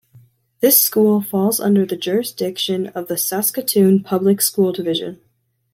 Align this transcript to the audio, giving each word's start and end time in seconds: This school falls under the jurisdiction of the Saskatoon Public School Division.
This 0.61 0.81
school 0.81 1.21
falls 1.21 1.59
under 1.59 1.85
the 1.85 1.95
jurisdiction 1.95 2.87
of 2.87 3.07
the 3.07 3.19
Saskatoon 3.19 4.01
Public 4.01 4.41
School 4.41 4.71
Division. 4.73 5.21